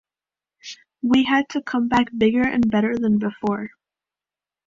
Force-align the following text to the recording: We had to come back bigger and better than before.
We 1.03 1.25
had 1.25 1.47
to 1.49 1.61
come 1.61 1.87
back 1.87 2.07
bigger 2.17 2.41
and 2.41 2.71
better 2.71 2.97
than 2.97 3.19
before. 3.19 3.69